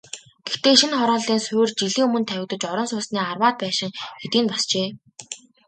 Гэхдээ 0.45 0.75
шинэ 0.79 0.95
хорооллын 0.99 1.39
суурь 1.47 1.75
жилийн 1.79 2.05
өмнө 2.07 2.21
тавигдаж, 2.29 2.61
орон 2.71 2.87
сууцны 2.89 3.19
арваад 3.31 3.55
байшин 3.61 3.91
хэдийн 4.21 4.45
босжээ. 4.51 4.87